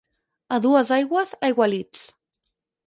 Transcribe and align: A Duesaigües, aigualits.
A 0.57 0.57
Duesaigües, 0.65 1.37
aigualits. 1.51 2.05